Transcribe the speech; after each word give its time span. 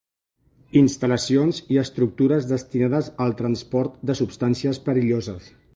Instal·lacions 0.79 1.59
i 1.75 1.79
estructures 1.83 2.49
destinades 2.53 3.13
al 3.27 3.39
transport 3.45 4.05
de 4.13 4.21
substàncies 4.23 4.83
perilloses. 4.91 5.51